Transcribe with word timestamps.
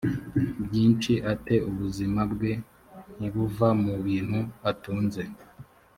byinshi 0.65 1.11
ate 1.31 1.55
ubuzima 1.69 2.21
bwe 2.31 2.51
ntibuva 3.17 3.67
mu 3.83 3.93
bintu 4.05 4.39
atunze 4.71 5.23